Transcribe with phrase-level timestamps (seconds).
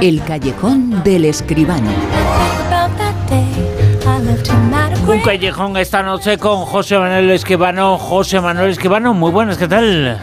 [0.00, 1.90] El callejón del escribano.
[5.08, 7.98] Un callejón esta noche con José Manuel Esquivano.
[7.98, 10.20] José Manuel Esquivano, muy buenas, ¿qué tal?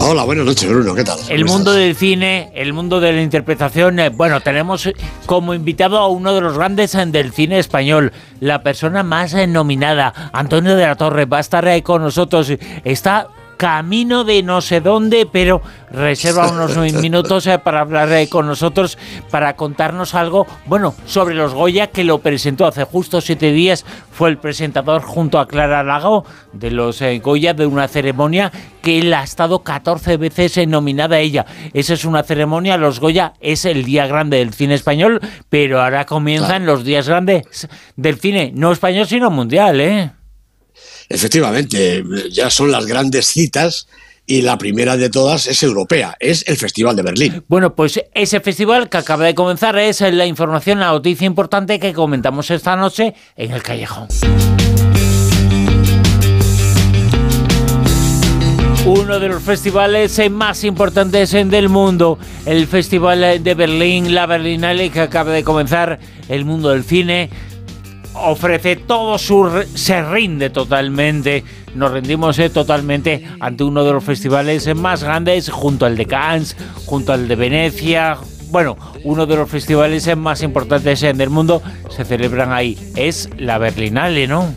[0.00, 1.18] Hola, buenas noches, Bruno, ¿qué tal?
[1.28, 4.00] El mundo del cine, el mundo de la interpretación.
[4.00, 4.88] eh, bueno, tenemos
[5.24, 9.46] como invitado a uno de los grandes eh, del cine español, la persona más eh,
[9.46, 12.52] nominada, Antonio de la Torre, va a estar ahí con nosotros.
[12.84, 18.46] Está camino de no sé dónde, pero reserva unos minutos eh, para hablar eh, con
[18.46, 18.98] nosotros,
[19.30, 24.30] para contarnos algo, bueno, sobre los Goya, que lo presentó hace justo siete días, fue
[24.30, 28.52] el presentador junto a Clara Lago de los eh, Goya, de una ceremonia
[28.82, 31.44] que él ha estado 14 veces nominada a ella.
[31.72, 36.04] Esa es una ceremonia, los Goya es el día grande del cine español, pero ahora
[36.04, 36.64] comienzan Claro.
[36.66, 40.10] los días grandes del cine, no español, sino mundial, ¿eh?
[41.08, 43.86] Efectivamente, ya son las grandes citas
[44.26, 47.44] y la primera de todas es europea, es el Festival de Berlín.
[47.46, 51.92] Bueno, pues ese festival que acaba de comenzar es la información, la noticia importante que
[51.92, 54.08] comentamos esta noche en el callejón.
[58.84, 65.00] Uno de los festivales más importantes del mundo, el Festival de Berlín, la Berlinale, que
[65.00, 67.30] acaba de comenzar, el mundo del cine,
[68.16, 69.64] ofrece todo su...
[69.74, 75.86] se rinde totalmente, nos rendimos eh, totalmente ante uno de los festivales más grandes, junto
[75.86, 76.56] al de Cannes,
[76.86, 78.18] junto al de Venecia,
[78.50, 81.62] bueno, uno de los festivales eh, más importantes eh, del mundo,
[81.94, 84.54] se celebran ahí, es la Berlinale, ¿no?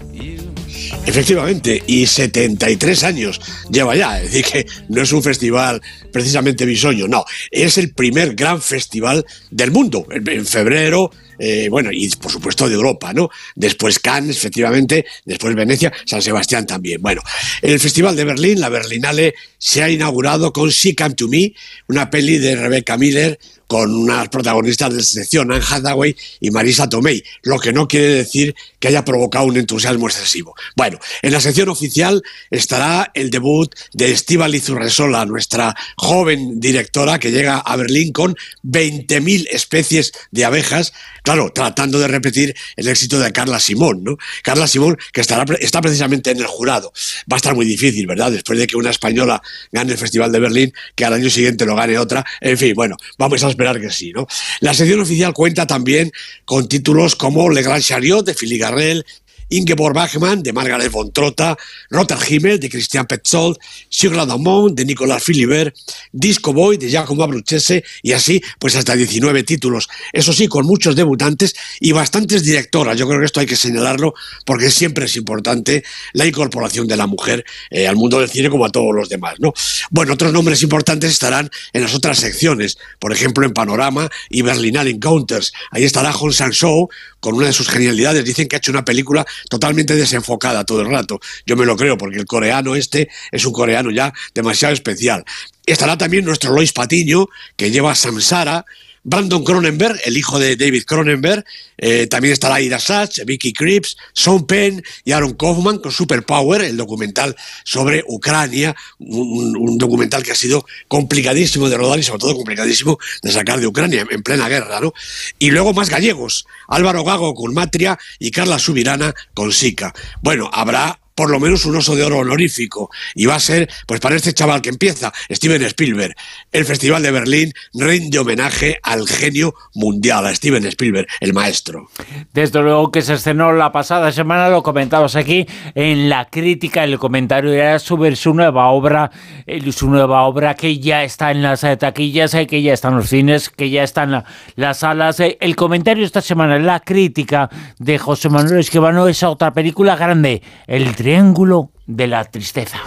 [1.05, 7.07] Efectivamente, y 73 años lleva ya, es decir, que no es un festival precisamente bisoño,
[7.07, 12.67] no, es el primer gran festival del mundo, en febrero, eh, bueno, y por supuesto
[12.67, 13.29] de Europa, ¿no?
[13.55, 17.01] Después Cannes, efectivamente, después Venecia, San Sebastián también.
[17.01, 17.21] Bueno,
[17.61, 21.53] el Festival de Berlín, la Berlinale, se ha inaugurado con She Come to Me,
[21.87, 27.23] una peli de Rebecca Miller con unas protagonistas de excepción, Anne Hathaway y Marisa Tomei,
[27.43, 30.55] lo que no quiere decir que haya provocado un entusiasmo excesivo.
[30.75, 37.29] Bueno, en la sección oficial estará el debut de Estíbaliz Urresola, nuestra joven directora que
[37.29, 40.91] llega a Berlín con 20.000 especies de abejas,
[41.29, 44.17] claro, tratando de repetir el éxito de Carla Simón, ¿no?
[44.41, 46.91] Carla Simón, que estará, está precisamente en el jurado.
[47.31, 48.31] Va a estar muy difícil, ¿verdad?
[48.31, 49.39] Después de que una española
[49.71, 52.25] gane el Festival de Berlín, que al año siguiente lo gane otra.
[52.41, 54.25] En fin, bueno, vamos a esperar que sí, ¿no?
[54.61, 56.11] La sección oficial cuenta también
[56.45, 59.05] con títulos como Le Grand Chariot de Philippe Garrel,
[59.49, 61.57] Ingeborg Bachmann de Margaret von Trotta,
[61.89, 63.57] Rotter Himmel de Christian Petzold,
[63.89, 65.75] Sur la Damont de Nicolas Philibert,
[66.11, 69.89] Disco Boy de Giacomo Abruzzese y así pues hasta 19 títulos.
[70.13, 72.97] Eso sí, con muchos debutantes y bastantes directoras.
[72.97, 74.13] Yo creo que esto hay que señalarlo
[74.45, 75.83] porque siempre es importante
[76.13, 79.35] la incorporación de la mujer eh, al mundo del cine como a todos los demás,
[79.39, 79.53] ¿no?
[79.89, 84.91] Bueno, otros nombres importantes estarán en las otras secciones, por ejemplo en Panorama y Berlinale
[84.91, 85.51] Encounters.
[85.71, 86.89] Ahí estará Hong Sang-soo
[87.19, 88.23] con una de sus genialidades.
[88.25, 91.19] Dicen que ha hecho una película totalmente desenfocada todo el rato.
[91.45, 95.23] Yo me lo creo, porque el coreano este es un coreano ya demasiado especial.
[95.65, 98.65] Estará también nuestro Lois Patiño, que lleva Samsara,
[99.03, 101.45] Brandon Cronenberg, el hijo de David Cronenberg,
[101.77, 106.77] eh, también estará Ida Sachs, Vicky Krieps, Sean Penn y Aaron Kaufman con Superpower, el
[106.77, 112.35] documental sobre Ucrania, un, un documental que ha sido complicadísimo de rodar y sobre todo
[112.35, 114.93] complicadísimo de sacar de Ucrania en plena guerra, ¿no?
[115.37, 119.93] Y luego más gallegos, Álvaro Gago con Matria y Carla Subirana con Sica.
[120.21, 122.89] Bueno, habrá por lo menos un oso de oro honorífico.
[123.13, 126.15] Y va a ser, pues para este chaval que empieza, Steven Spielberg.
[126.53, 131.89] El Festival de Berlín rinde homenaje al genio mundial, a Steven Spielberg, el maestro.
[132.33, 136.97] Desde luego que se estrenó la pasada semana, lo comentabas aquí, en la crítica, el
[136.97, 139.11] comentario era sobre su nueva obra,
[139.45, 142.87] eh, su nueva obra que ya está en las eh, taquillas, eh, que ya está
[142.87, 144.23] en los cines, que ya está en la-
[144.55, 145.19] las salas.
[145.19, 150.95] El comentario esta semana, la crítica de José Manuel Esquivano, esa otra película grande, El
[151.09, 152.77] Triángulo de la Tristeza.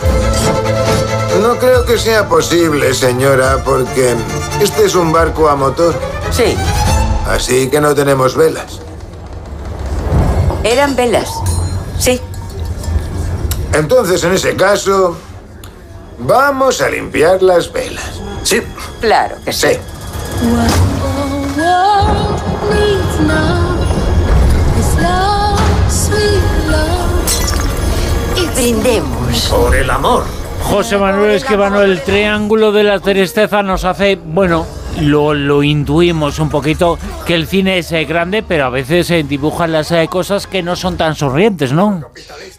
[1.40, 4.14] No creo que sea posible, señora, porque
[4.60, 5.92] este es un barco a motor,
[6.30, 6.54] Sí,
[7.26, 8.78] así que no tenemos velas.
[10.62, 11.30] eran velas.
[11.98, 12.20] Sí,
[13.72, 15.16] Entonces, en ese caso,
[16.20, 18.20] vamos a limpiar las velas.
[18.44, 18.62] Sí,
[19.00, 19.66] claro que sí.
[19.66, 19.78] sí.
[28.54, 29.48] Brindemos.
[29.50, 30.24] Por el amor.
[30.62, 34.66] José Manuel Esquivano, el triángulo de la tristeza nos hace, bueno,
[35.00, 39.24] lo, lo intuimos un poquito, que el cine es eh, grande, pero a veces eh,
[39.26, 42.10] dibuja las eh, cosas que no son tan sonrientes, ¿no?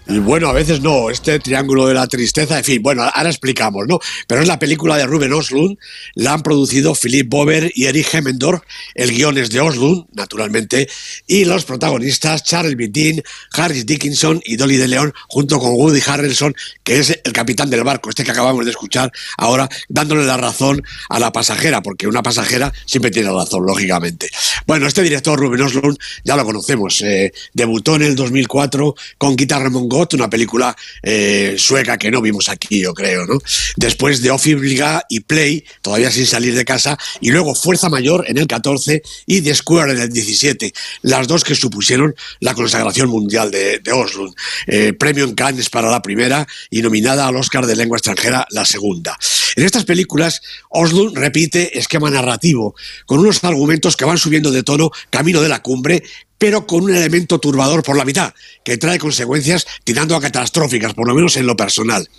[0.07, 3.85] Y bueno, a veces no, este triángulo de la tristeza, en fin, bueno, ahora explicamos,
[3.87, 3.99] ¿no?
[4.27, 5.77] Pero es la película de Ruben Oslund,
[6.15, 8.63] la han producido Philip Bober y Eric Hemmendorf,
[8.95, 10.89] el guion es de Oslund, naturalmente,
[11.27, 13.21] y los protagonistas Charles Dean,
[13.53, 17.83] Harris Dickinson y Dolly de León, junto con Woody Harrelson, que es el capitán del
[17.83, 22.22] barco, este que acabamos de escuchar ahora, dándole la razón a la pasajera, porque una
[22.23, 24.29] pasajera siempre tiene razón, lógicamente.
[24.65, 29.61] Bueno, este director, Ruben Oslund, ya lo conocemos, eh, debutó en el 2004 con Guitar
[29.61, 33.39] Ramon una película eh, sueca que no vimos aquí, yo creo, ¿no?
[33.75, 38.37] Después de Obliga y Play, todavía sin salir de casa, y luego Fuerza Mayor en
[38.37, 40.73] el 14 y The Square en el 17,
[41.03, 44.33] las dos que supusieron la consagración mundial de, de Oslo.
[44.67, 48.65] Eh, premio en Cannes para la primera y nominada al Oscar de lengua extranjera la
[48.65, 49.17] segunda.
[49.55, 52.75] En estas películas, Oslo repite esquema narrativo,
[53.05, 56.03] con unos argumentos que van subiendo de tono camino de la cumbre
[56.37, 58.33] pero con un elemento turbador por la mitad,
[58.63, 62.09] que trae consecuencias tirando a catastróficas, por lo menos en lo personal.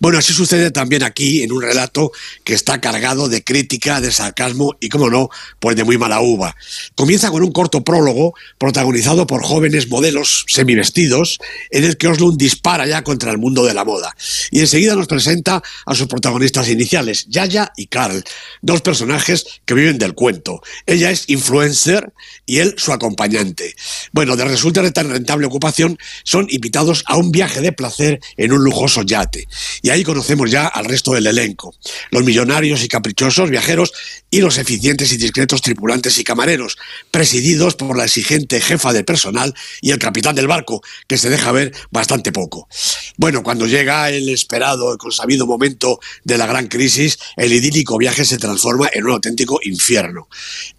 [0.00, 2.10] Bueno, así sucede también aquí, en un relato
[2.44, 5.28] que está cargado de crítica, de sarcasmo y, como no,
[5.60, 6.56] pues de muy mala uva.
[6.94, 11.38] Comienza con un corto prólogo protagonizado por jóvenes modelos semivestidos,
[11.70, 14.16] en el que Oslund dispara ya contra el mundo de la moda.
[14.50, 18.24] Y enseguida nos presenta a sus protagonistas iniciales, Yaya y Carl,
[18.62, 20.62] dos personajes que viven del cuento.
[20.86, 22.12] Ella es influencer
[22.46, 23.67] y él su acompañante.
[24.12, 28.52] Bueno, de resulta de tan rentable ocupación, son invitados a un viaje de placer en
[28.52, 29.48] un lujoso yate.
[29.82, 31.74] Y ahí conocemos ya al resto del elenco.
[32.10, 33.92] Los millonarios y caprichosos viajeros
[34.30, 36.76] y los eficientes y discretos tripulantes y camareros,
[37.10, 41.52] presididos por la exigente jefa de personal y el capitán del barco, que se deja
[41.52, 42.68] ver bastante poco.
[43.16, 48.24] Bueno, cuando llega el esperado y consabido momento de la gran crisis, el idílico viaje
[48.24, 50.28] se transforma en un auténtico infierno.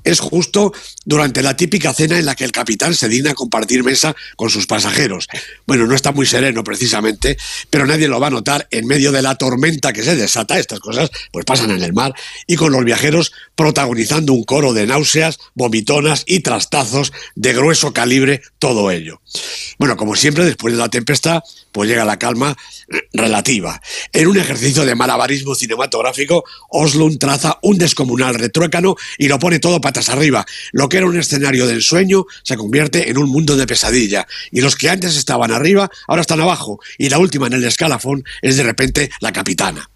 [0.03, 0.74] Es justo
[1.06, 4.68] durante la típica cena en la que el capitán se digna compartir mesa con sus
[4.68, 5.27] pasajeros.
[5.66, 7.38] Bueno, no está muy sereno precisamente,
[7.69, 10.60] pero nadie lo va a notar en medio de la tormenta que se desata.
[10.60, 12.13] Estas cosas pues pasan en el mar
[12.48, 18.42] y con los viajeros protagonizando un coro de náuseas, vomitonas y trastazos de grueso calibre,
[18.60, 19.21] todo ello.
[19.77, 22.56] Bueno, como siempre, después de la tempestad, pues llega la calma
[23.13, 23.81] relativa.
[24.13, 29.81] En un ejercicio de malabarismo cinematográfico, Oslund traza un descomunal retruécano y lo pone todo
[29.81, 30.45] patas arriba.
[30.71, 34.27] Lo que era un escenario de ensueño se convierte en un mundo de pesadilla.
[34.51, 36.79] Y los que antes estaban arriba, ahora están abajo.
[37.00, 39.89] Y la última en el escalafón es de repente la capitana.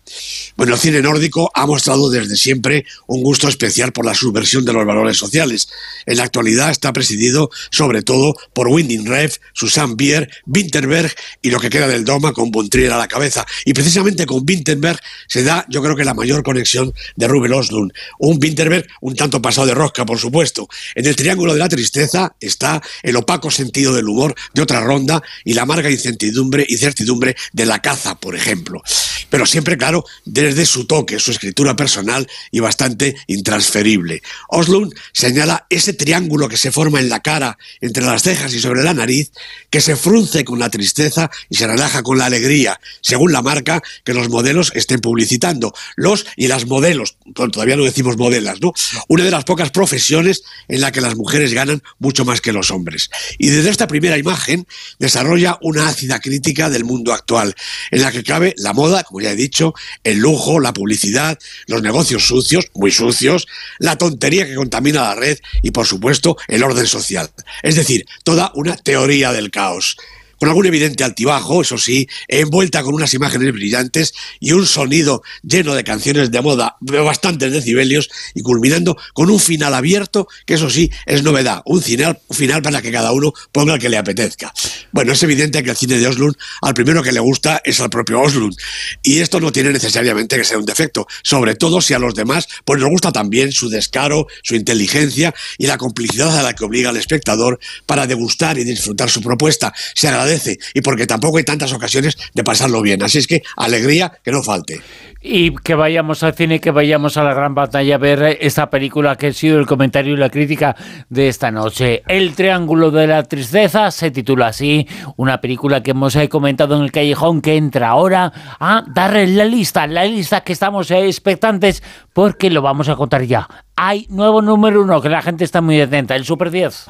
[0.55, 4.73] Bueno, el cine nórdico ha mostrado desde siempre un gusto especial por la subversión de
[4.73, 5.69] los valores sociales.
[6.05, 11.59] En la actualidad está presidido sobre todo por Winding Ref, Susan Bier, Winterberg y lo
[11.59, 13.45] que queda del Doma con Bontrier a la cabeza.
[13.65, 17.91] Y precisamente con Winterberg se da, yo creo que la mayor conexión de Ruben Oslund.
[18.19, 20.67] Un Winterberg un tanto pasado de rosca, por supuesto.
[20.95, 25.21] En el triángulo de la tristeza está el opaco sentido del humor de otra ronda
[25.43, 28.81] y la amarga incertidumbre y certidumbre de la caza, por ejemplo.
[29.29, 34.21] Pero siempre, claro, desde su toque, su escritura personal y bastante intransferible.
[34.49, 38.83] Oslund señala ese triángulo que se forma en la cara, entre las cejas y sobre
[38.83, 39.31] la nariz,
[39.69, 43.81] que se frunce con la tristeza y se relaja con la alegría, según la marca
[44.03, 45.73] que los modelos estén publicitando.
[45.95, 48.73] Los y las modelos, todavía no decimos modelas, ¿no?
[49.07, 52.71] Una de las pocas profesiones en la que las mujeres ganan mucho más que los
[52.71, 53.09] hombres.
[53.37, 54.67] Y desde esta primera imagen
[54.99, 57.55] desarrolla una ácida crítica del mundo actual,
[57.91, 59.73] en la que cabe la moda, como ya he dicho,
[60.03, 61.37] el lujo, la publicidad,
[61.67, 63.47] los negocios sucios, muy sucios,
[63.79, 67.29] la tontería que contamina la red y, por supuesto, el orden social.
[67.61, 69.97] Es decir, toda una teoría del caos
[70.43, 75.73] con algún evidente altibajo, eso sí, envuelta con unas imágenes brillantes y un sonido lleno
[75.73, 80.69] de canciones de moda de bastantes decibelios y culminando con un final abierto, que eso
[80.69, 84.51] sí, es novedad, un final, final para que cada uno ponga el que le apetezca.
[84.91, 87.89] Bueno, es evidente que el cine de Oslund al primero que le gusta es al
[87.89, 88.53] propio Oslund,
[89.01, 92.49] y esto no tiene necesariamente que ser un defecto, sobre todo si a los demás
[92.65, 96.89] pues nos gusta también su descaro, su inteligencia y la complicidad a la que obliga
[96.89, 99.73] al espectador para degustar y disfrutar su propuesta.
[99.95, 100.32] Se agradece
[100.73, 103.03] y porque tampoco hay tantas ocasiones de pasarlo bien.
[103.03, 104.81] Así es que alegría que no falte.
[105.21, 109.15] Y que vayamos al cine, que vayamos a la gran batalla a ver esta película
[109.15, 110.75] que ha sido el comentario y la crítica
[111.09, 112.03] de esta noche.
[112.07, 114.85] El Triángulo de la Tristeza se titula así,
[115.15, 119.45] una película que hemos eh, comentado en el callejón que entra ahora a darle la
[119.45, 123.47] lista, la lista que estamos eh, expectantes porque lo vamos a contar ya.
[123.75, 126.87] Hay nuevo número uno, que la gente está muy atenta, el Super 10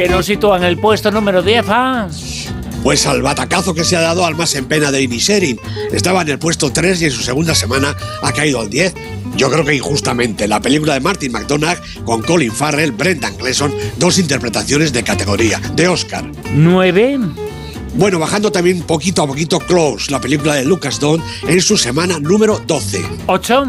[0.00, 2.08] que nos sitúa en el puesto número 10 a...
[2.82, 5.60] Pues al batacazo que se ha dado al más en pena de Inisherin.
[5.92, 8.94] Estaba en el puesto 3 y en su segunda semana ha caído al 10.
[9.36, 10.48] Yo creo que injustamente.
[10.48, 15.88] La película de Martin McDonagh con Colin Farrell, Brendan Gleeson, dos interpretaciones de categoría, de
[15.88, 16.24] Oscar.
[16.54, 17.18] 9.
[17.94, 22.18] Bueno, bajando también poquito a poquito Close, la película de Lucas Don, en su semana
[22.20, 23.02] número 12.
[23.26, 23.64] 8.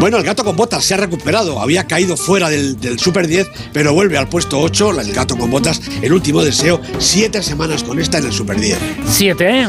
[0.00, 1.60] Bueno, el gato con botas se ha recuperado.
[1.60, 5.00] Había caído fuera del, del Super 10, pero vuelve al puesto 8.
[5.00, 6.80] El gato con botas, el último deseo.
[6.98, 8.78] Siete semanas con esta en el Super 10.
[9.06, 9.68] 7.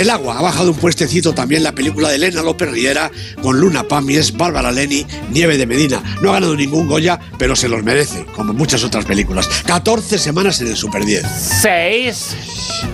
[0.00, 3.10] El agua ha bajado un puestecito también la película de Elena López Riera
[3.42, 6.02] con Luna Pamies, Bárbara Leni, Nieve de Medina.
[6.22, 9.46] No ha ganado ningún Goya, pero se los merece, como muchas otras películas.
[9.66, 11.22] 14 semanas en el Super 10.
[11.60, 12.36] 6.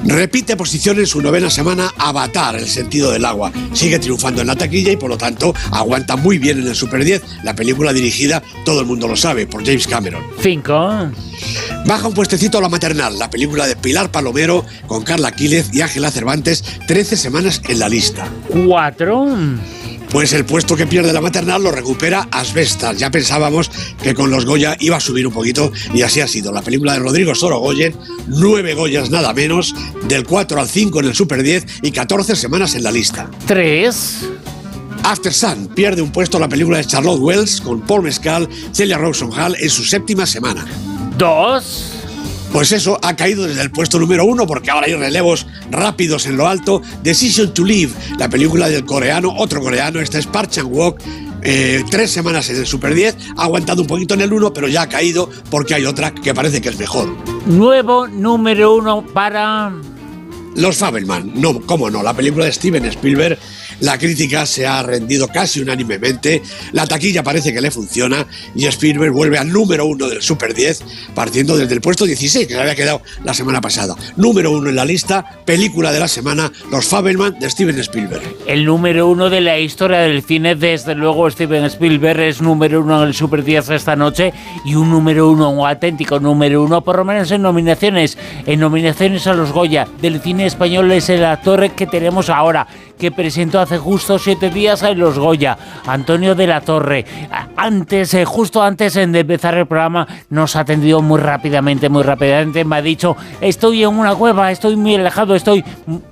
[0.03, 3.53] Repite posición en su novena semana Avatar, el sentido del agua.
[3.73, 7.05] Sigue triunfando en la taquilla y por lo tanto aguanta muy bien en el Super
[7.05, 7.23] 10.
[7.45, 10.25] La película dirigida, todo el mundo lo sabe, por James Cameron.
[10.43, 11.13] 5.
[11.87, 15.83] Baja un puestecito a la maternal, la película de Pilar Palomero con Carla Quílez y
[15.83, 16.65] Ángela Cervantes,
[16.97, 18.27] 13 semanas en la lista.
[18.49, 19.27] 4.
[20.11, 22.97] Pues el puesto que pierde la maternal lo recupera Asbestas.
[22.97, 23.71] Ya pensábamos
[24.03, 26.53] que con los Goya iba a subir un poquito y así ha sido.
[26.53, 27.95] La película de Rodrigo Sorogoyen,
[28.29, 29.75] nueve Goyas nada menos,
[30.09, 33.31] del 4 al 5 en el Super 10 y 14 semanas en la lista.
[33.47, 34.29] 3.
[35.03, 39.39] After Sun pierde un puesto la película de Charlotte Wells con Paul Mescal, Celia Rawson
[39.39, 40.65] Hall en su séptima semana.
[41.19, 41.96] 2.
[42.53, 46.37] Pues eso ha caído desde el puesto número uno porque ahora hay relevos rápidos en
[46.37, 46.81] lo alto.
[47.03, 51.01] Decision to Live, la película del coreano, otro coreano, este es Park Chan-wook.
[51.43, 54.69] eh, tres semanas en el Super 10, ha aguantado un poquito en el 1, pero
[54.69, 57.15] ya ha caído porque hay otra que parece que es mejor.
[57.47, 59.73] Nuevo número 1 para.
[60.57, 63.39] Los Fabelman, no, cómo no, la película de Steven Spielberg,
[63.81, 66.43] la crítica se ha rendido casi unánimemente,
[66.73, 70.83] la taquilla parece que le funciona y Spielberg vuelve al número uno del Super 10,
[71.15, 73.95] partiendo desde el puesto 16, que le había quedado la semana pasada.
[74.17, 78.23] Número uno en la lista, película de la semana, Los Fabelman de Steven Spielberg.
[78.47, 83.03] El número uno de la historia del cine, desde luego Steven Spielberg es número uno
[83.03, 84.33] en el Super 10 esta noche
[84.65, 88.17] y un número uno, un auténtico número uno, por lo menos en nominaciones,
[88.47, 92.67] en nominaciones a los Goya del cine español es el actor que tenemos ahora,
[92.99, 97.05] que presentó hace justo siete días en los Goya, Antonio de la Torre.
[97.57, 102.65] Antes, eh, justo antes de empezar el programa, nos ha atendido muy rápidamente, muy rápidamente,
[102.65, 105.65] me ha dicho, estoy en una cueva, estoy muy alejado, estoy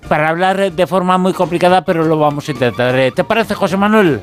[0.09, 2.95] para hablar de forma muy complicada, pero lo vamos a intentar.
[3.15, 4.21] ¿Te parece, José Manuel?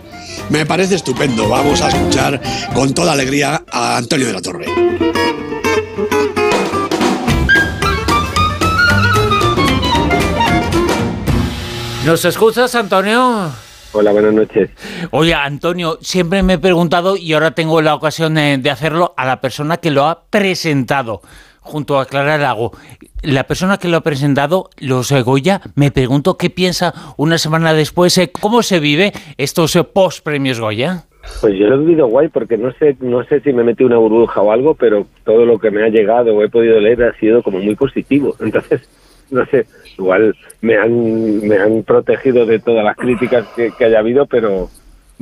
[0.49, 2.41] Me parece estupendo, vamos a escuchar
[2.73, 5.20] con toda alegría a Antonio de la Torre.
[12.05, 13.51] ¿Nos escuchas, Antonio?
[13.93, 14.71] Hola, buenas noches.
[15.11, 19.25] Oye, Antonio, siempre me he preguntado y ahora tengo la ocasión eh, de hacerlo a
[19.25, 21.21] la persona que lo ha presentado
[21.59, 22.71] junto a Clara Lago.
[23.21, 28.17] La persona que lo ha presentado, los Goya, me pregunto qué piensa una semana después,
[28.17, 31.03] eh, cómo se vive estos eh, post-premios Goya.
[31.39, 33.97] Pues yo lo he vivido guay porque no sé, no sé si me metí una
[33.97, 37.19] burbuja o algo, pero todo lo que me ha llegado o he podido leer ha
[37.19, 38.35] sido como muy positivo.
[38.39, 38.89] Entonces,
[39.29, 39.67] no sé,
[40.01, 44.69] igual me han, me han protegido de todas las críticas que, que haya habido, pero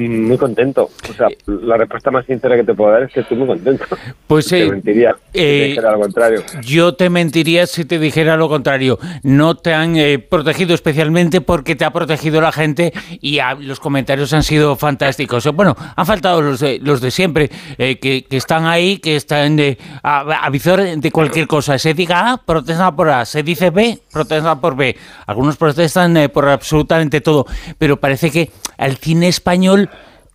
[0.07, 0.89] muy contento.
[1.09, 3.85] O sea, la respuesta más sincera que te puedo dar es que estoy muy contento.
[4.27, 6.43] Pues te eh, mentiría si te eh, dijera lo contrario.
[6.61, 8.99] Yo te mentiría si te dijera lo contrario.
[9.23, 14.33] No te han eh, protegido especialmente porque te ha protegido la gente y los comentarios
[14.33, 15.45] han sido fantásticos.
[15.45, 19.15] Eh, Bueno, han faltado los de, los de siempre, eh, que, que están ahí, que
[19.15, 21.77] están de, a, a visor de cualquier cosa.
[21.77, 23.25] Se diga A, protestan por A.
[23.25, 24.95] Se dice B, protestan por B.
[25.25, 27.45] Algunos protestan eh, por absolutamente todo.
[27.77, 29.88] Pero parece que al cine español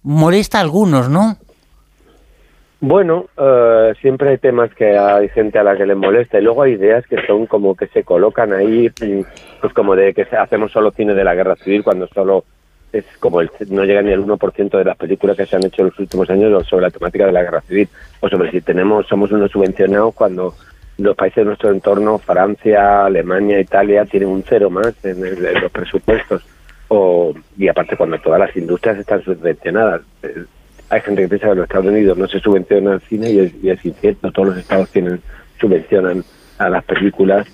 [0.04, 1.36] molesta a algunos, ¿no?
[2.80, 6.62] Bueno, eh, siempre hay temas que hay gente a la que le molesta y luego
[6.62, 9.20] hay ideas que son como que se colocan ahí, mm,
[9.62, 12.44] pues como de que hacemos solo cine de la guerra civil cuando solo
[12.92, 15.82] es como el, no llega ni el 1% de las películas que se han hecho
[15.82, 17.88] en los últimos años sobre la temática de la guerra civil
[18.20, 20.54] o sobre si tenemos somos unos subvencionados cuando
[20.98, 25.60] los países de nuestro entorno, Francia, Alemania, Italia, tienen un cero más en, el- en
[25.62, 26.44] los presupuestos.
[26.96, 30.02] O, y aparte cuando todas las industrias están subvencionadas.
[30.22, 30.44] Eh,
[30.90, 33.38] hay gente que piensa que en los Estados Unidos no se subvenciona el cine y
[33.40, 33.52] es,
[33.84, 34.30] y incierto.
[34.30, 35.20] Todos los estados tienen
[35.60, 36.22] subvencionan
[36.58, 37.48] a las películas.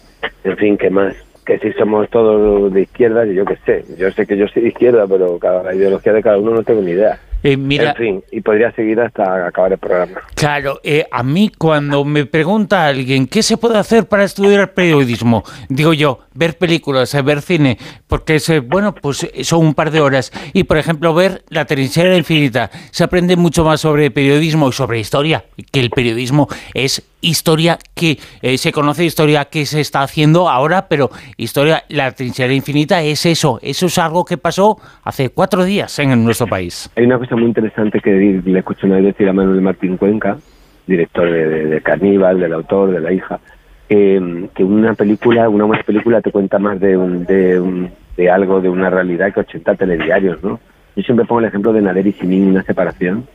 [0.44, 1.14] En fin, ¿qué más?
[1.46, 3.84] Que si somos todos de izquierda, yo qué sé.
[3.96, 6.62] Yo sé que yo soy de izquierda, pero cada la ideología de cada uno no
[6.62, 7.18] tengo ni idea.
[7.42, 10.20] Eh, mira, En fin, y podría seguir hasta acabar el programa.
[10.34, 15.42] Claro, eh, a mí cuando me pregunta alguien qué se puede hacer para estudiar periodismo,
[15.68, 19.74] digo yo, ver películas, eh, ver cine, porque es, eh, bueno, pues eh, son un
[19.74, 20.32] par de horas.
[20.52, 22.70] Y por ejemplo, ver La trinchera infinita.
[22.90, 28.18] Se aprende mucho más sobre periodismo y sobre historia, que el periodismo es historia que
[28.42, 33.26] eh, se conoce, historia que se está haciendo ahora, pero historia, la trinchera infinita es
[33.26, 36.90] eso, eso es algo que pasó hace cuatro días en nuestro país.
[36.96, 40.38] Hay una cosa muy interesante que le escucho una vez decir a Manuel Martín Cuenca,
[40.86, 43.40] director de, de, Caníbal, del autor, de la hija,
[43.88, 48.68] que una película, una buena película te cuenta más de, un, de, de algo, de
[48.68, 50.60] una realidad que 80 telediarios, ¿no?
[50.96, 53.26] Yo siempre pongo el ejemplo de Nader y Simin, una separación,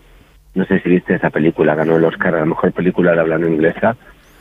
[0.55, 3.47] no sé si viste esa película, ganó el Oscar a la mejor película de hablando
[3.47, 3.95] inglesa.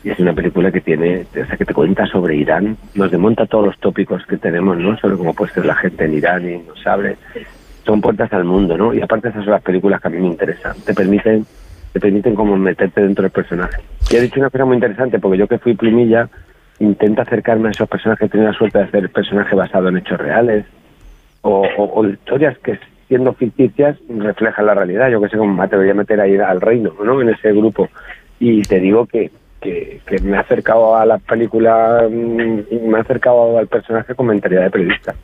[0.04, 3.46] Y es una película que tiene, o sea, que te cuenta sobre Irán, nos demonta
[3.46, 4.96] todos los tópicos que tenemos, ¿no?
[4.98, 7.16] Sobre cómo puede ser la gente en Irán y nos abre.
[7.84, 8.94] Son puertas al mundo, ¿no?
[8.94, 10.76] Y aparte esas son las películas que a mí me interesan.
[10.84, 11.44] Te permiten,
[11.92, 13.82] te permiten como meterte dentro del personaje.
[14.10, 16.28] Y he dicho una cosa muy interesante, porque yo que fui plumilla,
[16.78, 20.18] intento acercarme a esos personajes que tienen la suerte de hacer personajes basados en hechos
[20.18, 20.64] reales,
[21.42, 25.10] o, o historias que siendo ficticias, refleja la realidad.
[25.10, 27.20] Yo que sé cómo te voy a meter ahí al reino, ¿no?
[27.20, 27.88] En ese grupo.
[28.38, 29.30] Y te digo que,
[29.64, 34.64] que, me ha acercado a la película, mm, me ha acercado al personaje con mentalidad
[34.64, 35.14] de periodista.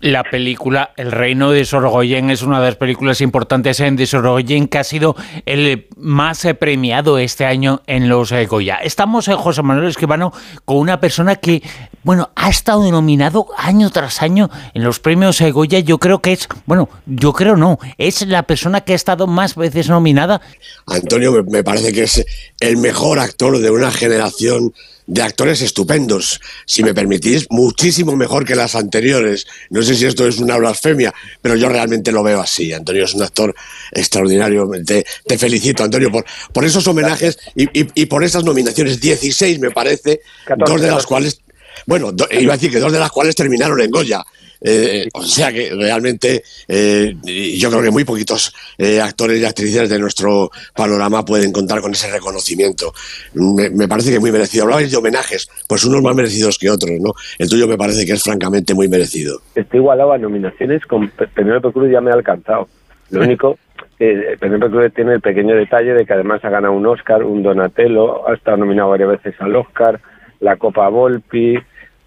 [0.00, 4.68] La película El Reino de Sorgoyen es una de las películas importantes en de Sorgoyen
[4.68, 8.76] que ha sido el más eh, premiado este año en los eh, Goya.
[8.76, 10.34] Estamos, en eh, José Manuel Escribano,
[10.66, 11.62] con una persona que,
[12.02, 15.78] bueno, ha estado nominado año tras año en los premios Goya.
[15.78, 19.56] Yo creo que es, bueno, yo creo no, es la persona que ha estado más
[19.56, 20.42] veces nominada.
[20.86, 22.24] Antonio me parece que es
[22.60, 24.74] el mejor actor de una generación
[25.06, 29.46] de actores estupendos, si me permitís, muchísimo mejor que las anteriores.
[29.70, 32.72] No sé si esto es una blasfemia, pero yo realmente lo veo así.
[32.72, 33.54] Antonio es un actor
[33.92, 34.68] extraordinario.
[34.84, 39.00] Te, felicito, Antonio, por, por esos homenajes y, y, por esas nominaciones.
[39.00, 40.20] 16, me parece,
[40.66, 41.40] dos de las cuales,
[41.86, 44.24] bueno, iba a decir que dos de las cuales terminaron en Goya.
[44.60, 47.14] Eh, o sea que realmente eh,
[47.58, 51.92] yo creo que muy poquitos eh, actores y actrices de nuestro panorama pueden contar con
[51.92, 52.92] ese reconocimiento.
[53.34, 54.64] Me, parece que es muy merecido.
[54.64, 57.14] Hablabais de homenajes, pues unos más merecidos que otros, ¿no?
[57.38, 59.40] El tuyo me parece que es francamente muy merecido.
[59.54, 62.68] Estoy igualado a nominaciones con Penélope Cruz ya me ha alcanzado.
[63.10, 63.58] Lo único
[63.98, 67.42] eh, Penélope Cruz tiene el pequeño detalle de que además ha ganado un Oscar, un
[67.42, 70.00] Donatello, ha estado nominado varias veces al Oscar,
[70.40, 71.58] la Copa Volpi,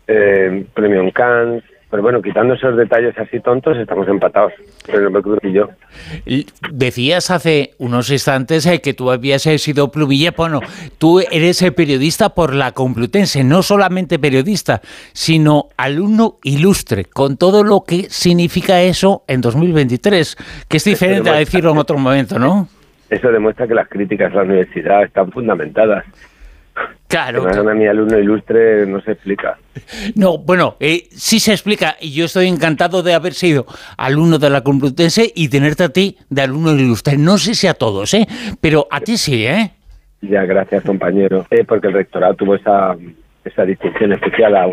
[0.07, 4.53] eh, Premio Cannes, pero bueno, quitando esos detalles así tontos, estamos empatados,
[4.85, 5.69] pero Cruz y yo.
[6.71, 10.31] Decías hace unos instantes eh, que tú habías eh, sido plumilla.
[10.37, 10.61] Bueno,
[10.99, 14.81] tú eres el periodista por la Complutense, no solamente periodista,
[15.13, 20.37] sino alumno ilustre, con todo lo que significa eso en 2023,
[20.67, 22.67] que es diferente a decirlo en otro momento, ¿no?
[23.09, 26.05] Eso demuestra que las críticas a la universidad están fundamentadas
[27.07, 27.47] Claro.
[27.47, 29.57] Que a mi alumno ilustre no se explica.
[30.15, 33.65] No, bueno, eh, sí se explica y yo estoy encantado de haber sido
[33.97, 37.17] alumno de la Complutense y tenerte a ti de alumno ilustre.
[37.17, 38.27] No sé si a todos, ¿eh?
[38.61, 39.71] Pero a ti sí, ¿eh?
[40.21, 41.47] Ya, gracias, compañero.
[41.49, 42.95] Eh, porque el rectorado tuvo esa
[43.49, 44.67] esa distinción especial a,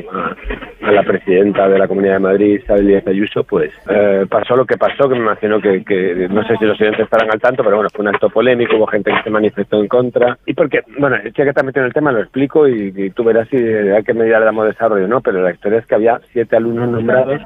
[0.80, 4.76] la presidenta de la Comunidad de Madrid, Isabel Díaz Ayuso, pues eh, pasó lo que
[4.76, 7.88] pasó, que me imagino que, no sé si los oyentes estarán al tanto, pero bueno,
[7.92, 10.38] fue un acto polémico, hubo gente que se manifestó en contra.
[10.46, 13.56] Y porque, bueno, ya que también en el tema lo explico y, tú verás si
[13.56, 16.88] a qué medida le damos desarrollo no, pero la historia es que había siete alumnos
[16.88, 17.42] nombrados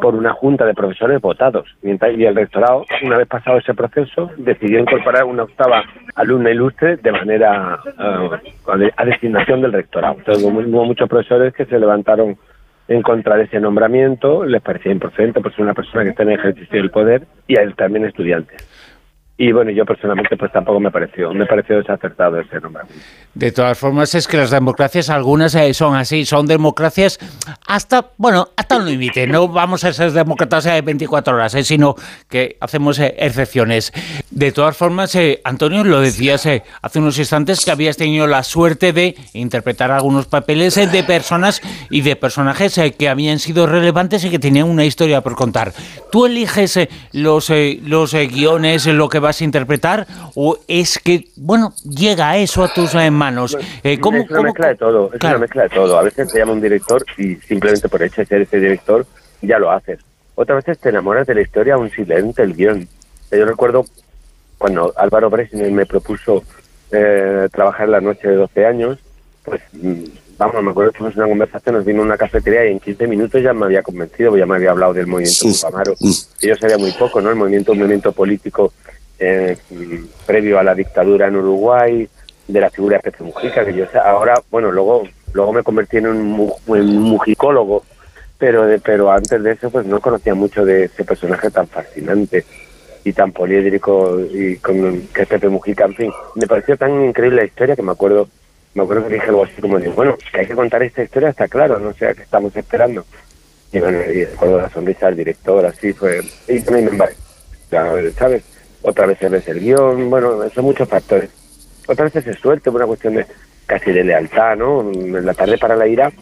[0.00, 1.66] por una junta de profesores votados.
[1.82, 5.82] Y el rectorado, una vez pasado ese proceso, decidió incorporar una octava
[6.14, 8.30] alumna ilustre de manera uh,
[8.96, 10.16] a designación del rectorado.
[10.18, 10.44] Entonces,
[10.74, 12.36] hubo muchos profesores que se levantaron
[12.88, 16.30] en contra de ese nombramiento, les parecía improcedente por ser una persona que está en
[16.30, 18.68] el ejercicio del poder y a él también estudiantes.
[19.36, 23.02] Y bueno, yo personalmente pues tampoco me pareció, me pareció desacertado ese nombramiento.
[23.34, 27.18] De todas formas es que las democracias, algunas eh, son así, son democracias
[27.66, 29.26] hasta, bueno, hasta un límite.
[29.26, 31.96] No vamos a ser demócratas de 24 horas, eh, sino
[32.28, 33.92] que hacemos eh, excepciones.
[34.30, 36.48] De todas formas, Antonio, lo decías
[36.82, 42.02] hace unos instantes que habías tenido la suerte de interpretar algunos papeles de personas y
[42.02, 45.72] de personajes que habían sido relevantes y que tenían una historia por contar.
[46.12, 46.78] ¿Tú eliges
[47.12, 52.72] los, los guiones, lo que vas a interpretar o es que, bueno, llega eso a
[52.72, 53.56] tus eh, manos?
[53.82, 55.98] Eh, ¿cómo, es una mezcla de todo, es una mezcla de todo.
[55.98, 59.04] A veces te llama un director y simplemente por hecho de ser ese director
[59.42, 59.98] ya lo haces.
[60.36, 62.88] Otras veces te enamoras de la historia un silente, el guion.
[63.30, 63.84] Yo recuerdo
[64.58, 66.42] cuando Álvaro Bresner me propuso
[66.90, 68.98] eh, trabajar la noche de 12 años,
[69.44, 70.04] pues mm,
[70.38, 73.06] vamos, me acuerdo que tuvimos una conversación, nos vino a una cafetería y en 15
[73.06, 75.94] minutos ya me había convencido, ya me había hablado del movimiento Amaro.
[76.00, 77.30] Y yo sabía muy poco, ¿no?
[77.30, 78.72] El movimiento, un movimiento político
[79.18, 79.56] eh,
[80.26, 82.08] previo a la dictadura en Uruguay,
[82.46, 86.06] de la figura de Pepe Mujica, que yo ahora, bueno, luego luego me convertí en
[86.06, 87.84] un, mujicólogo,
[88.38, 92.44] pero pero antes de eso pues no conocía mucho de ese personaje tan fascinante
[93.04, 97.42] y tan poliédrico y con que es Pepe Mujica, en fin, me pareció tan increíble
[97.42, 98.28] la historia que me acuerdo
[98.74, 101.28] me acuerdo que dije algo así como de, bueno, que hay que contar esta historia,
[101.28, 103.04] está claro, no sé a qué estamos esperando.
[103.72, 107.14] Y bueno, y recuerdo la sonrisa del director, así fue, y también, vale,
[107.70, 108.42] ya, ¿sabes?
[108.86, 111.30] Otra vez se ves el guion, bueno, son muchos factores.
[111.86, 113.26] Otras veces es suerte, una cuestión de
[113.66, 114.82] casi de lealtad, ¿no?
[114.92, 116.12] En la tarde para la ira,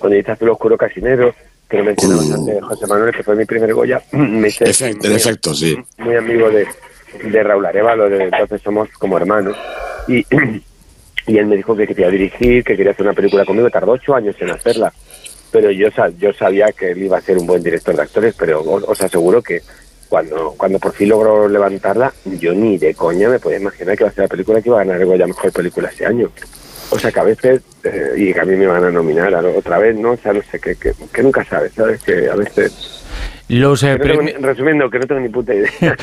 [0.00, 1.32] cuando dice azul oscuro casi negro,
[1.68, 2.34] que lo mencionabas Mm.
[2.34, 5.76] antes, José Manuel, que fue mi primer Goya, me Efecto, sí.
[5.98, 6.66] muy amigo de,
[7.22, 9.56] de Raúl Arevalo, de entonces somos como hermanos.
[10.08, 10.26] Y,
[11.28, 14.14] y él me dijo que quería dirigir, que quería hacer una película conmigo, tardó ocho
[14.16, 14.92] años en hacerla.
[15.52, 18.60] Pero yo, yo sabía que él iba a ser un buen director de actores, pero
[18.62, 19.60] os aseguro que
[20.10, 24.10] cuando, cuando por fin logró levantarla, yo ni de coña me podía imaginar que iba
[24.10, 26.30] a ser la película que iba a ganar el Goya Mejor Película ese año.
[26.90, 29.40] O sea que a veces, eh, y que a mí me van a nominar a-
[29.40, 30.12] otra vez, ¿no?
[30.12, 32.02] O sea, no sé, que, que, que nunca sabes, ¿sabes?
[32.02, 32.99] Que a veces...
[33.50, 35.70] Los eh, no ni- resumiendo, que no tengo ni puta idea.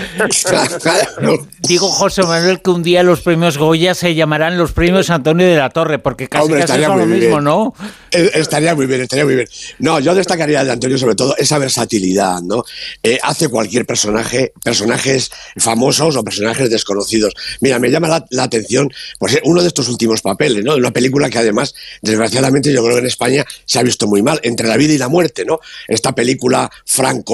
[1.68, 5.56] Digo, José Manuel, que un día los premios Goya se llamarán los premios Antonio de
[5.56, 7.42] la Torre, porque casi, Hombre, casi estaría son lo mismo.
[7.42, 7.74] ¿no?
[8.12, 9.48] Eh, Estaría muy bien, estaría muy bien.
[9.80, 12.64] No, yo destacaría de Antonio sobre todo esa versatilidad, ¿no?
[13.04, 17.34] Eh, hace cualquier personaje, personajes famosos o personajes desconocidos.
[17.62, 20.74] Mira, me llama la, la atención pues, eh, uno de estos últimos papeles, ¿no?
[20.74, 24.22] De una película que además, desgraciadamente, yo creo que en España se ha visto muy
[24.22, 25.60] mal, Entre la vida y la muerte, ¿no?
[25.88, 26.70] Esta película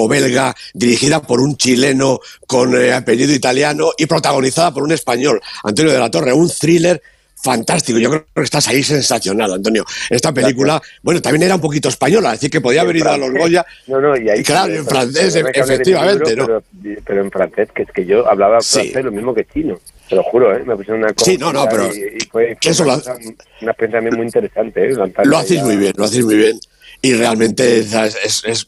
[0.08, 5.92] franco-belga dirigida por un chileno con eh, apellido italiano y protagonizada por un español, Antonio
[5.92, 7.00] de la Torre, un thriller
[7.42, 7.98] fantástico.
[7.98, 9.84] Yo creo que estás ahí sensacional, Antonio.
[10.08, 13.18] Esta película, bueno, también era un poquito española, es decir, que podía haber ido a
[13.18, 13.64] los Goya.
[13.86, 17.90] No, no, y ahí Claro, en francés, efectivamente, libro, Pero, pero en francés, que es
[17.92, 18.80] que yo hablaba Sí.
[18.80, 19.78] francés lo mismo que chino.
[20.08, 20.62] Te lo juro, ¿eh?
[20.66, 23.16] Me pusieron una Sí, no, no, pero y, y fue, eso lo una, cosa-
[23.62, 24.94] una experiencia también muy interesante, ¿eh?
[25.24, 26.60] Lo a- muy bien, lo hacéis muy bien.
[27.04, 28.66] Y realmente es, es- es-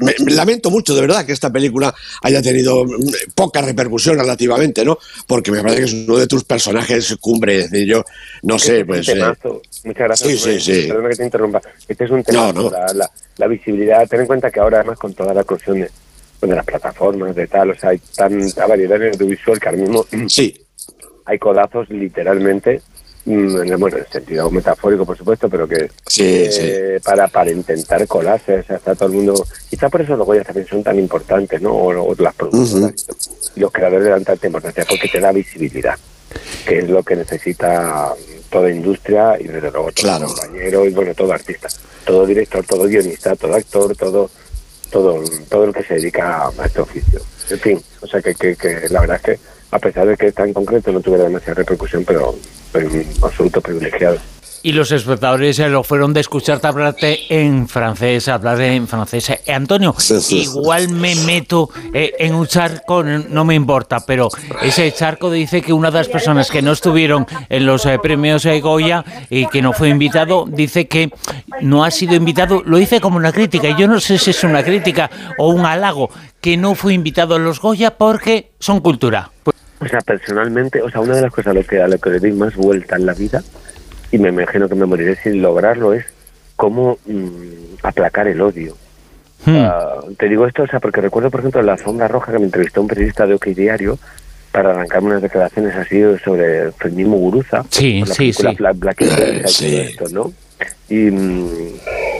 [0.00, 4.84] me, me lamento mucho, de verdad, que esta película haya tenido mm, poca repercusión relativamente,
[4.84, 4.98] ¿no?
[5.26, 7.60] Porque me parece que es uno de tus personajes cumbre.
[7.60, 8.04] Es decir, yo
[8.42, 9.08] no sé, pues.
[9.08, 9.14] eh.
[9.84, 10.30] Muchas gracias.
[10.30, 10.88] sí, sí, sí.
[10.88, 11.60] Perdona que te interrumpa.
[11.86, 12.52] Este es un tema.
[12.52, 12.70] No, no.
[12.70, 14.06] La, la, la visibilidad.
[14.08, 15.88] Ten en cuenta que ahora, además, con toda la cuestión de,
[16.40, 19.80] pues, de las plataformas, de tal, o sea, hay tanta variedad en audiovisual que ahora
[19.80, 20.60] mismo sí,
[21.24, 22.82] hay codazos literalmente,
[23.26, 28.60] bueno, en el sentido metafórico, por supuesto, pero que sí, eh, para, para intentar colarse,
[28.60, 31.60] o sea, está todo el mundo, quizá por eso los Goya también son tan importantes,
[31.60, 31.72] ¿no?
[31.72, 32.94] O, o las productoras
[33.56, 35.98] y los creadores le dan tanta importancia, porque te da visibilidad,
[36.66, 38.14] que es lo que necesita
[38.48, 40.26] toda industria y desde luego todo Claro.
[40.28, 41.68] compañero y bueno, todo artista,
[42.04, 44.30] todo director, todo guionista, todo actor, todo
[44.90, 47.20] todo todo el que se dedica a este oficio.
[47.50, 49.38] En fin, o sea que, que, que la verdad es que
[49.72, 52.36] a pesar de que tan concreto no tuviera demasiada repercusión, pero
[52.74, 54.18] un absoluto privilegiado.
[54.62, 59.30] Y los espectadores eh, lo fueron de escucharte hablarte en francés, hablar en francés.
[59.30, 60.38] Eh, Antonio, Sí, sí.
[60.42, 64.28] igual me meto eh, en un charco, no me importa, pero
[64.62, 68.44] ese charco dice que una de las personas que no estuvieron en los eh, premios
[68.44, 71.12] eh, Goya y que no fue invitado, dice que
[71.60, 74.42] no ha sido invitado, lo dice como una crítica, y yo no sé si es
[74.42, 79.30] una crítica o un halago, que no fue invitado a los Goya porque son cultura.
[79.44, 81.98] Pues, O sea, personalmente, o sea, una de las cosas a lo que, a lo
[81.98, 83.42] que le doy más vuelta en la vida,
[84.10, 86.06] y me imagino que me moriré sin lograrlo, es
[86.56, 88.76] cómo mm, aplacar el odio.
[89.44, 92.32] hmm, Ah, te digo esto, o sea, porque recuerdo, por ejemplo, en la alfombra roja
[92.32, 93.98] que me entrevistó un periodista de OK Diario
[94.52, 97.64] para arrancarme unas declaraciones así sobre Fermín Muguruza.
[97.68, 98.56] Sí, la sí, película sí.
[98.56, 99.70] Black, Black y Sí.
[99.70, 100.32] todo esto, ¿no?
[100.88, 101.48] Y, mm,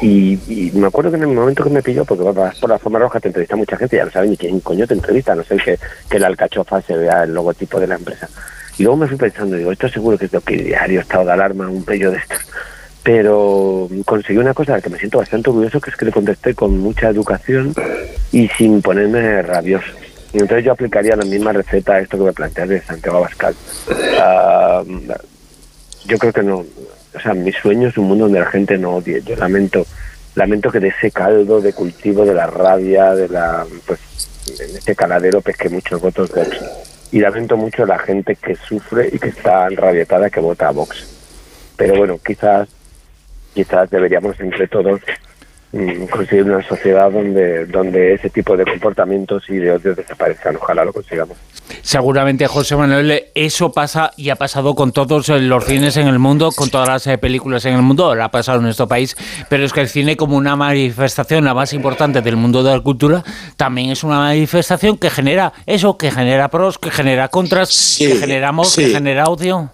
[0.02, 2.76] y, y me acuerdo que en el momento que me pilló, porque vas por la
[2.76, 5.44] alfombra roja, te entrevista mucha gente, ya no saben ni quién coño te entrevista, no
[5.44, 5.78] sé que,
[6.08, 8.28] que la alcachofa se vea el logotipo de la empresa.
[8.78, 11.32] Y luego me fui pensando, digo, esto seguro que es de OK Diario, Estado de
[11.32, 12.40] Alarma, un pello de estos
[13.06, 16.76] pero conseguí una cosa que me siento bastante orgulloso, que es que le contesté con
[16.76, 17.72] mucha educación
[18.32, 19.86] y sin ponerme rabioso.
[20.32, 23.54] Y entonces yo aplicaría la misma receta a esto que me planteas de Santiago Abascal.
[24.18, 24.82] Ah,
[26.04, 26.64] yo creo que no.
[27.16, 29.22] O sea, mi sueño es un mundo donde la gente no odie.
[29.22, 29.86] Yo lamento,
[30.34, 33.98] lamento que de ese caldo de cultivo de la rabia, de la, pues,
[34.60, 36.58] en este caladero pesque muchos votos Vox.
[37.12, 41.06] Y lamento mucho la gente que sufre y que está enrabietada que vota a Vox.
[41.76, 42.68] Pero bueno, quizás
[43.54, 45.00] quizás deberíamos entre todos
[46.10, 50.56] conseguir una sociedad donde donde ese tipo de comportamientos y de odio desaparezcan.
[50.56, 51.36] Ojalá lo consigamos.
[51.82, 56.18] Seguramente, José Manuel, eso pasa y ha pasado con todos eh, los cines en el
[56.18, 59.16] mundo, con todas las eh, películas en el mundo, ahora ha pasado en nuestro país,
[59.48, 62.80] pero es que el cine como una manifestación, la más importante del mundo de la
[62.80, 63.24] cultura,
[63.56, 68.16] también es una manifestación que genera eso, que genera pros, que genera contras, Sí, que
[68.16, 68.92] genera amor, que sí.
[68.92, 69.70] genera odio.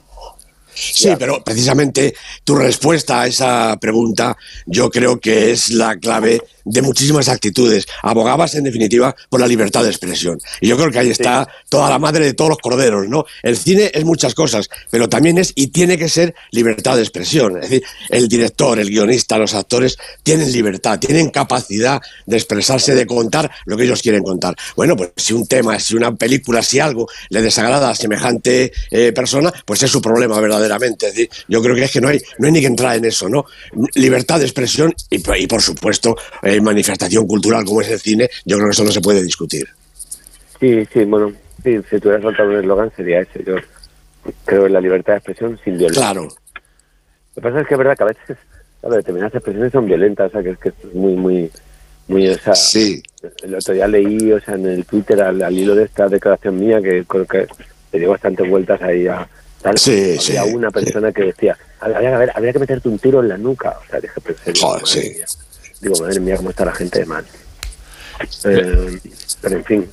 [0.74, 6.83] Sí, pero precisamente tu respuesta a esa pregunta yo creo que es la clave de
[6.83, 7.87] muchísimas actitudes.
[8.03, 10.40] Abogabas, en definitiva, por la libertad de expresión.
[10.61, 13.25] Y yo creo que ahí está toda la madre de todos los corderos, ¿no?
[13.42, 17.57] El cine es muchas cosas, pero también es y tiene que ser libertad de expresión.
[17.57, 23.07] Es decir, el director, el guionista, los actores tienen libertad, tienen capacidad de expresarse, de
[23.07, 24.55] contar lo que ellos quieren contar.
[24.77, 29.12] Bueno, pues si un tema, si una película, si algo le desagrada a semejante eh,
[29.12, 31.09] persona, pues es su problema verdaderamente.
[31.09, 33.05] Es decir, yo creo que es que no hay, no hay ni que entrar en
[33.05, 33.44] eso, ¿no?
[33.94, 38.68] Libertad de expresión y, por supuesto, eh, manifestación cultural como es el cine, yo creo
[38.68, 39.66] que eso no se puede discutir.
[40.60, 43.42] Sí, sí, bueno, si tuvieras faltado un eslogan sería ese.
[43.44, 43.56] Yo
[44.44, 46.02] creo en la libertad de expresión sin violencia.
[46.02, 46.22] Claro.
[46.24, 48.36] Lo que pasa es que es verdad que a veces
[48.90, 51.50] determinadas expresiones son violentas, o sea, que es que es muy, muy,
[52.08, 53.02] muy, o sea, sí.
[53.42, 56.80] el otro día leí, o sea, en el Twitter al, hilo de esta declaración mía
[56.82, 57.46] que creo que
[57.92, 59.28] le dio bastantes vueltas ahí a
[59.62, 59.78] tal.
[59.78, 63.78] Sí, había una persona que decía, había, había, que meterte un tiro en la nuca,
[63.80, 65.20] o sea, dije, pero Joder, sí.
[65.82, 67.24] Digo, madre mía, cómo está la gente de mal.
[68.44, 68.98] Eh,
[69.40, 69.90] pero en fin.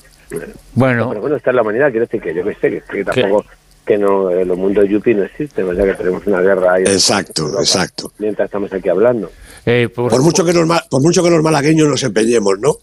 [0.74, 1.08] Bueno.
[1.08, 3.44] Pero bueno, está en la humanidad, quiero decir que yo que sé, que, tampoco
[3.84, 6.84] que no, el mundo Yupi no existe, o sea que tenemos una guerra ahí.
[6.84, 8.12] Exacto, exacto.
[8.18, 9.32] Mientras estamos aquí hablando.
[9.66, 12.76] Eh, por, mucho que los, por mucho que los malagueños nos empeñemos, ¿no?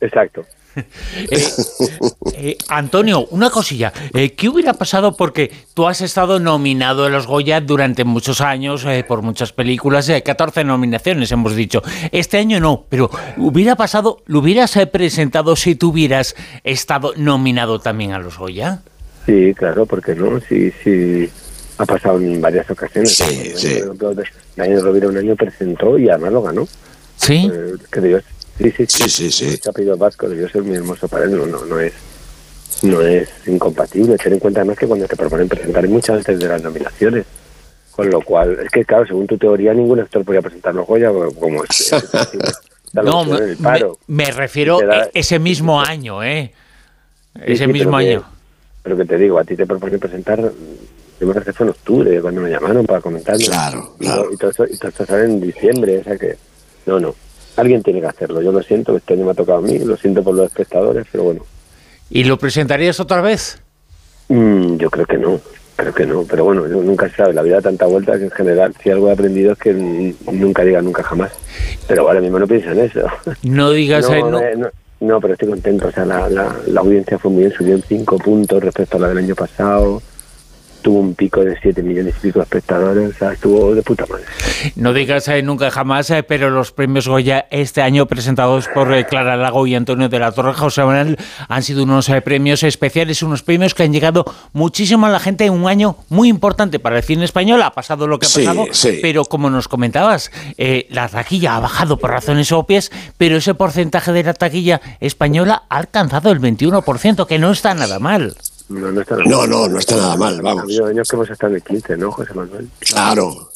[0.00, 0.46] Exacto.
[1.30, 1.42] Eh,
[2.34, 3.92] eh, Antonio, una cosilla.
[4.12, 5.16] ¿Qué hubiera pasado?
[5.16, 10.64] Porque tú has estado nominado a los Goya durante muchos años por muchas películas, 14
[10.64, 11.82] nominaciones hemos dicho.
[12.12, 18.12] Este año no, pero hubiera pasado, ¿lo hubieras presentado si tú hubieras estado nominado también
[18.12, 18.80] a los Goya?
[19.26, 21.28] Sí, claro, porque no, sí, sí,
[21.78, 23.14] ha pasado en varias ocasiones.
[23.14, 23.80] Sí, sí.
[24.56, 26.68] Daniel Rovira un año presentó y además lo ganó.
[27.16, 27.50] Sí.
[27.52, 28.24] Eh, que Dios,
[28.58, 29.60] sí, sí, sí, sí, sí.
[29.96, 31.92] Vasco, Dios es muy hermoso para él, no, no, no es
[32.82, 34.16] no es incompatible.
[34.16, 37.24] Ten en cuenta además que cuando te proponen presentar hay muchas antes de las nominaciones.
[37.92, 41.10] Con lo cual, es que claro, según tu teoría, ningún actor podía presentar los Goya
[41.10, 41.92] como es,
[42.92, 43.56] no, me,
[44.06, 46.52] me, refiero a ese mismo año, ¿eh?
[47.44, 48.24] Ese mismo año.
[48.84, 52.20] Pero que te digo, a ti te proponen presentar, yo me que fue en octubre
[52.20, 53.44] cuando me llamaron para comentarme.
[53.44, 54.32] Claro, claro.
[54.32, 56.36] Y, todo esto, y todo esto sale en diciembre, o sea que,
[56.86, 57.14] no, no.
[57.58, 58.40] Alguien tiene que hacerlo.
[58.40, 61.06] Yo lo siento, este año me ha tocado a mí, lo siento por los espectadores,
[61.10, 61.40] pero bueno.
[62.08, 63.60] ¿Y lo presentarías otra vez?
[64.28, 65.40] Mm, yo creo que no,
[65.74, 66.22] creo que no.
[66.22, 67.34] Pero bueno, nunca se sabe.
[67.34, 70.62] La vida da tanta vuelta que en general, si algo he aprendido es que nunca
[70.62, 71.32] diga nunca jamás.
[71.88, 73.00] Pero ahora mismo no pienso en eso.
[73.42, 74.68] No digas no, no.
[75.00, 75.88] No, pero estoy contento.
[75.88, 79.00] O sea, la, la, la audiencia fue muy bien, subió en 5 puntos respecto a
[79.00, 80.00] la del año pasado
[80.88, 84.06] tuvo un pico de 7 millones y pico de espectadores, o sea, estuvo de puta
[84.08, 84.24] madre.
[84.74, 89.04] No digas eh, nunca jamás, eh, pero los premios Goya este año presentados por eh,
[89.04, 93.42] Clara Lago y Antonio de la Torre José Manuel han sido unos premios especiales, unos
[93.42, 94.24] premios que han llegado
[94.54, 98.06] muchísimo a la gente en un año muy importante para el cine español, ha pasado
[98.06, 98.64] lo que ha pasado,
[99.02, 100.30] pero como nos comentabas,
[100.88, 105.76] la taquilla ha bajado por razones obvias, pero ese porcentaje de la taquilla española ha
[105.76, 108.34] alcanzado el 21%, que no está nada mal.
[108.68, 110.62] No, no está nada no, No, no está nada mal, vamos.
[110.62, 112.68] Ha habido años que hemos estado en el 15, ¿no, José Manuel?
[112.80, 113.50] Claro.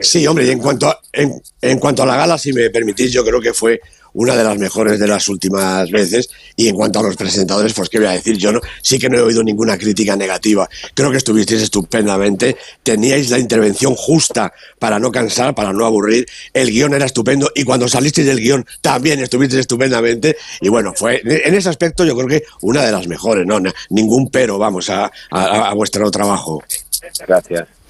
[0.00, 3.12] Sí, hombre, y en cuanto, a, en, en, cuanto a la gala, si me permitís,
[3.12, 3.80] yo creo que fue
[4.14, 6.30] una de las mejores de las últimas veces.
[6.56, 9.08] Y en cuanto a los presentadores, pues qué voy a decir, yo no, sí que
[9.08, 10.68] no he oído ninguna crítica negativa.
[10.94, 16.70] Creo que estuvisteis estupendamente, teníais la intervención justa para no cansar, para no aburrir, el
[16.70, 20.36] guion era estupendo y cuando salisteis del guion también estuvisteis estupendamente.
[20.60, 23.60] Y bueno, fue en ese aspecto yo creo que una de las mejores, ¿no?
[23.90, 26.62] Ningún pero, vamos, a, a, a vuestro trabajo.
[27.26, 27.83] Gracias.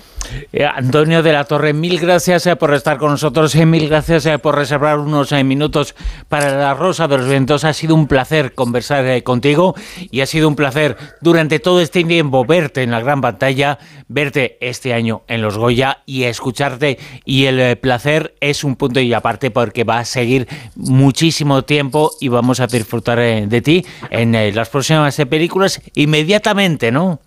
[0.53, 4.27] Eh, Antonio de la Torre, mil gracias eh, por estar con nosotros, eh, mil gracias
[4.41, 5.95] por reservar unos minutos
[6.29, 7.65] para la Rosa de los Vientos.
[7.65, 9.75] Ha sido un placer conversar contigo
[10.11, 14.59] y ha sido un placer durante todo este tiempo verte en la gran pantalla, verte
[14.61, 16.99] este año en los Goya y escucharte.
[17.25, 22.29] Y el placer es un punto y aparte porque va a seguir muchísimo tiempo y
[22.29, 27.21] vamos a disfrutar de ti en las próximas películas inmediatamente, ¿no?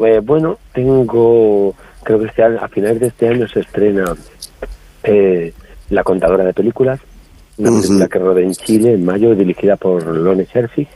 [0.00, 4.16] Eh, bueno, tengo, creo que este a finales de este año se estrena
[5.02, 5.52] eh,
[5.90, 7.00] La contadora de películas,
[7.58, 10.88] una película que rodea en Chile en mayo, dirigida por Lone Scherfig,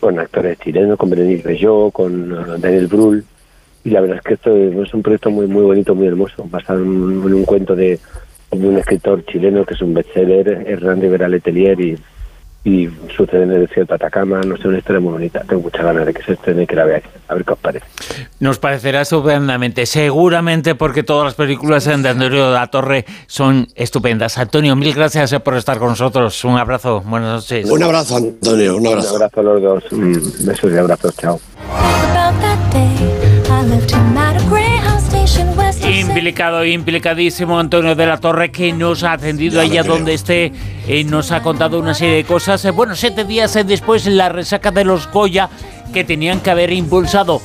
[0.00, 3.24] con actores chilenos, con Benedict Reyó, con uh, Daniel Brühl,
[3.84, 6.82] y la verdad es que esto es un proyecto muy muy bonito, muy hermoso, basado
[6.82, 8.00] en un, cuento de,
[8.50, 11.98] de, un escritor chileno que es un bestseller, Hernán Rivera Letelier, y
[12.66, 15.44] y sucede en el desierto de Atacama, no sé, una historia muy bonita.
[15.48, 17.04] Tengo muchas ganas de que se estrene y que la veáis.
[17.28, 17.86] A ver qué os parece.
[18.40, 24.36] Nos parecerá estupendamente, seguramente porque todas las películas de Antonio de la Torre son estupendas.
[24.38, 26.44] Antonio, mil gracias por estar con nosotros.
[26.44, 27.70] Un abrazo, buenas noches.
[27.70, 29.10] Un abrazo, Antonio, un abrazo.
[29.10, 29.84] Un abrazo a los dos.
[30.44, 31.40] Besos y abrazos, chao.
[35.88, 40.52] Implicado, implicadísimo Antonio de la Torre, que nos ha atendido allá donde esté,
[40.88, 42.64] eh, nos ha contado una serie de cosas.
[42.64, 45.48] Eh, bueno, siete días eh, después, la resaca de los Goya,
[45.92, 47.40] que tenían que haber impulsado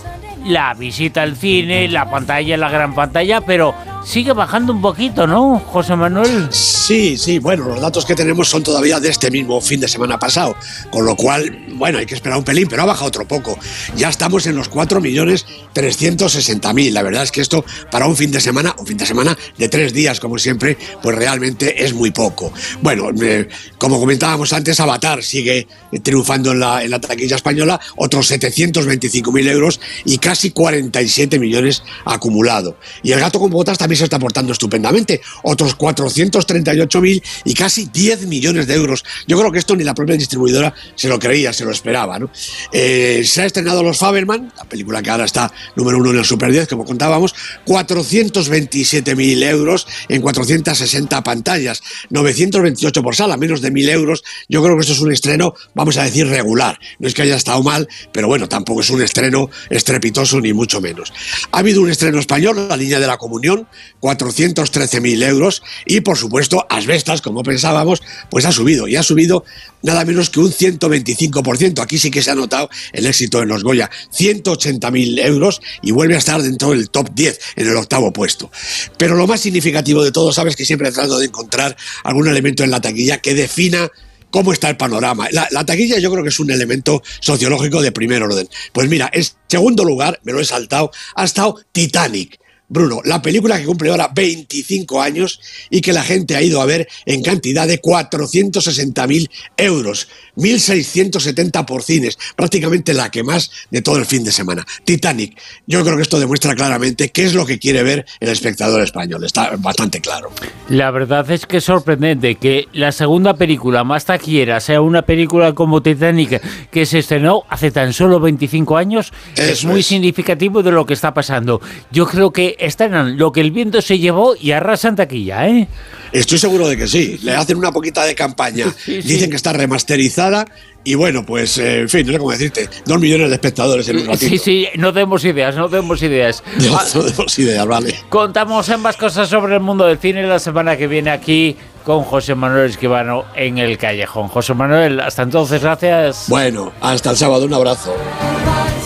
[0.46, 5.60] la visita al cine, la pantalla, la gran pantalla, pero sigue bajando un poquito, ¿no,
[5.60, 6.50] José Manuel?
[6.52, 10.20] Sí, sí, bueno, los datos que tenemos son todavía de este mismo fin de semana
[10.20, 10.58] pasado,
[10.90, 13.58] con lo cual, bueno, hay que esperar un pelín, pero ha bajado otro poco.
[13.96, 16.92] Ya estamos en los 4.360.000.
[16.92, 19.70] La verdad es que esto para un fin de semana, un fin de semana de
[19.70, 22.52] tres días, como siempre, pues realmente es muy poco.
[22.82, 25.68] Bueno, eh, como comentábamos antes, Avatar sigue
[26.04, 32.78] triunfando en la, en la taquilla española, otros 725.000 euros y casi 47 millones acumulado.
[33.04, 38.28] Y el gato con botas también se está portando estupendamente, otros 438.000 y casi 10
[38.28, 39.04] millones de euros.
[39.28, 42.20] Yo creo que esto ni la propia distribuidora se lo creía, se lo esperaba.
[42.20, 42.30] ¿no?
[42.72, 46.26] Eh, se ha estrenado Los Faberman, la película que ahora está número uno en el
[46.26, 53.90] Super 10, como contábamos, 427.000 euros en 460 pantallas, 928 por sala, menos de 1.000
[53.90, 54.24] euros.
[54.50, 56.80] Yo creo que esto es un estreno, vamos a decir, regular.
[57.00, 60.82] No es que haya estado mal, pero bueno, tampoco es un estreno estrepitoso ni mucho
[60.82, 61.12] menos.
[61.52, 63.68] Ha habido un estreno español, La Línea de la Comunión,
[64.02, 69.44] 413.000 euros y, por supuesto, Asbestas, como pensábamos, pues ha subido y ha subido
[69.84, 71.82] nada menos que un 125%.
[71.82, 76.16] Aquí sí que se ha notado el éxito en los Goya, 180.000 euros y vuelve
[76.16, 78.52] a estar dentro del top 10, en el octavo puesto.
[78.98, 82.64] Pero lo más significativo de todo, sabes que siempre he tratado de encontrar algún elemento
[82.64, 83.90] en la taquilla que defina
[84.32, 85.28] cómo está el panorama.
[85.32, 88.50] La, la, taquilla yo creo que es un elemento sociológico de primer orden.
[88.74, 92.41] Pues mira, en segundo lugar, me lo he saltado, ha estado Titanic.
[92.74, 96.66] Bruno, la película que cumple ahora 25 años y que la gente ha ido a
[96.66, 100.08] ver en cantidad de 460.000 euros,
[100.38, 104.66] 1.670 por cines, prácticamente la que más de todo el fin de semana.
[104.86, 108.82] Titanic, yo creo que esto demuestra claramente qué es lo que quiere ver el espectador
[108.82, 110.32] español, está bastante claro.
[110.70, 115.54] La verdad es que es sorprendente que la segunda película más taquillera sea una película
[115.54, 119.88] como Titanic que se estrenó hace tan solo 25 años, Eso es muy es.
[119.88, 121.60] significativo de lo que está pasando.
[121.92, 125.68] Yo creo que estrenan lo que el viento se llevó y arrasan taquilla, ¿eh?
[126.12, 127.18] Estoy seguro de que sí.
[127.24, 128.66] Le hacen una poquita de campaña.
[128.86, 129.08] Sí, sí.
[129.08, 130.46] Dicen que está remasterizada.
[130.84, 132.68] Y bueno, pues, eh, en fin, no sé cómo decirte.
[132.86, 134.28] Dos millones de espectadores en un ratito.
[134.30, 136.44] Sí, sí, no demos ideas, no demos ideas.
[136.60, 137.96] No, Ah, no tenemos ideas, vale.
[138.10, 142.34] Contamos ambas cosas sobre el mundo del cine la semana que viene aquí con José
[142.34, 144.28] Manuel Esquivano en el Callejón.
[144.28, 146.26] José Manuel, hasta entonces, gracias.
[146.28, 147.46] Bueno, hasta el sábado.
[147.46, 147.96] Un abrazo.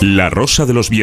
[0.01, 0.93] La Rosa de los Vientos.